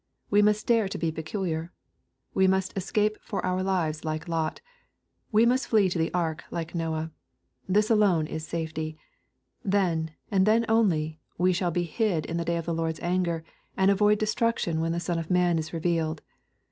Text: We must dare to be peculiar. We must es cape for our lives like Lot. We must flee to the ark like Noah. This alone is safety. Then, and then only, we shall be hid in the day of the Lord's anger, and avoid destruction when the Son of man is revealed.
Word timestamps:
We 0.31 0.41
must 0.41 0.65
dare 0.65 0.87
to 0.87 0.97
be 0.97 1.11
peculiar. 1.11 1.71
We 2.33 2.47
must 2.47 2.75
es 2.75 2.89
cape 2.89 3.19
for 3.21 3.45
our 3.45 3.61
lives 3.61 4.03
like 4.03 4.27
Lot. 4.27 4.59
We 5.31 5.45
must 5.45 5.67
flee 5.67 5.89
to 5.89 5.99
the 5.99 6.11
ark 6.11 6.43
like 6.49 6.73
Noah. 6.73 7.11
This 7.69 7.91
alone 7.91 8.25
is 8.25 8.43
safety. 8.43 8.97
Then, 9.63 10.09
and 10.31 10.47
then 10.47 10.65
only, 10.67 11.19
we 11.37 11.53
shall 11.53 11.69
be 11.69 11.83
hid 11.83 12.25
in 12.25 12.37
the 12.37 12.45
day 12.45 12.57
of 12.57 12.65
the 12.65 12.73
Lord's 12.73 12.99
anger, 13.01 13.43
and 13.77 13.91
avoid 13.91 14.17
destruction 14.17 14.81
when 14.81 14.91
the 14.91 14.99
Son 14.99 15.19
of 15.19 15.29
man 15.29 15.59
is 15.59 15.71
revealed. 15.71 16.23